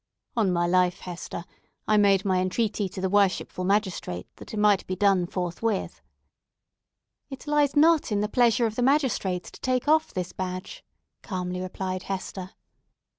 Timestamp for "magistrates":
8.81-9.51